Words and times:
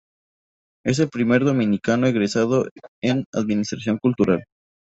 Es 0.83 0.97
el 0.97 1.09
primer 1.09 1.43
dominicano 1.43 2.07
egresado 2.07 2.65
en 3.03 3.25
Administración 3.33 3.99
Cultural. 3.99 4.43